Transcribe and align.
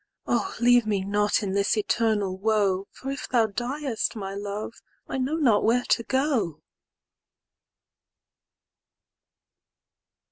"Oh 0.25 0.55
leave 0.59 0.87
me 0.87 1.03
not 1.03 1.43
in 1.43 1.51
this 1.51 1.77
eternal 1.77 2.35
woe,"For 2.35 3.11
if 3.11 3.29
thou 3.29 3.45
diest, 3.45 4.15
my 4.15 4.33
Love, 4.33 4.73
I 5.07 5.19
know 5.19 5.35
not 5.35 5.63
where 5.63 5.83
to 5.89 6.01
go." 6.01 6.63